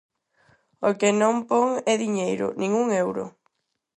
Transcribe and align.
O 0.87 0.89
que 0.99 1.09
non 1.21 1.35
pon 1.49 1.67
é 1.91 1.93
diñeiro, 2.05 2.47
¡nin 2.59 2.71
un 2.81 2.87
euro! 3.03 3.25